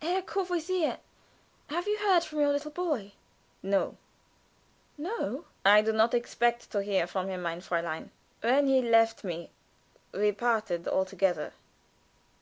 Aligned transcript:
"Herr 0.00 0.22
Courvoisier, 0.22 0.96
have 1.68 1.86
you 1.86 1.98
heard 1.98 2.24
from 2.24 2.38
your 2.40 2.48
little 2.50 2.70
boy?" 2.70 3.12
"No." 3.62 3.98
"No?" 4.96 5.44
"I 5.62 5.82
do 5.82 5.92
not 5.92 6.14
expect 6.14 6.70
to 6.70 6.80
hear 6.82 7.06
from 7.06 7.28
him, 7.28 7.42
mein 7.42 7.60
Fräulein. 7.60 8.08
When 8.40 8.66
he 8.66 8.80
left 8.80 9.24
me 9.24 9.50
we 10.12 10.32
parted 10.32 10.88
altogether." 10.88 11.52